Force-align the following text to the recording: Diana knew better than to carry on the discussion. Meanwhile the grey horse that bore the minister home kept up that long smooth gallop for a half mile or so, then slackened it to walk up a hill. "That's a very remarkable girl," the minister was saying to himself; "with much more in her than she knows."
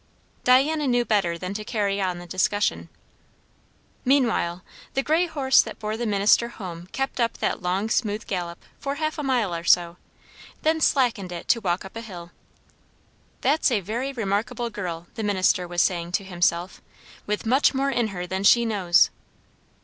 Diana 0.43 0.87
knew 0.87 1.05
better 1.05 1.37
than 1.37 1.53
to 1.53 1.63
carry 1.63 2.01
on 2.01 2.17
the 2.17 2.25
discussion. 2.25 2.89
Meanwhile 4.03 4.63
the 4.95 5.03
grey 5.03 5.27
horse 5.27 5.61
that 5.61 5.77
bore 5.77 5.95
the 5.95 6.07
minister 6.07 6.47
home 6.47 6.87
kept 6.87 7.19
up 7.19 7.33
that 7.37 7.61
long 7.61 7.87
smooth 7.87 8.25
gallop 8.25 8.63
for 8.79 8.93
a 8.93 8.97
half 8.97 9.21
mile 9.21 9.53
or 9.53 9.63
so, 9.63 9.97
then 10.63 10.81
slackened 10.81 11.31
it 11.31 11.47
to 11.49 11.61
walk 11.61 11.85
up 11.85 11.95
a 11.95 12.01
hill. 12.01 12.31
"That's 13.41 13.69
a 13.69 13.79
very 13.79 14.11
remarkable 14.11 14.71
girl," 14.71 15.05
the 15.13 15.21
minister 15.23 15.67
was 15.67 15.83
saying 15.83 16.13
to 16.13 16.23
himself; 16.23 16.81
"with 17.27 17.45
much 17.45 17.75
more 17.75 17.91
in 17.91 18.07
her 18.07 18.25
than 18.25 18.43
she 18.43 18.65
knows." 18.65 19.11